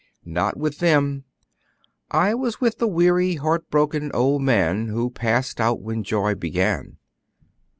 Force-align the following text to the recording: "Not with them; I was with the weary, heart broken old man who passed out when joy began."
"Not 0.25 0.57
with 0.57 0.79
them; 0.79 1.25
I 2.09 2.33
was 2.33 2.59
with 2.59 2.79
the 2.79 2.87
weary, 2.87 3.35
heart 3.35 3.69
broken 3.69 4.09
old 4.15 4.41
man 4.41 4.87
who 4.87 5.11
passed 5.11 5.61
out 5.61 5.79
when 5.81 6.03
joy 6.03 6.33
began." 6.33 6.97